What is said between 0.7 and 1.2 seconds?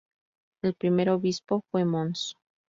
primer